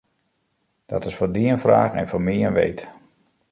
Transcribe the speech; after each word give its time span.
Dat 0.89 1.05
is 1.07 1.15
foar 1.17 1.33
dy 1.35 1.43
in 1.53 1.63
fraach 1.65 1.93
en 1.99 2.09
foar 2.11 2.25
my 2.25 2.35
in 2.47 2.55
weet. 2.61 2.81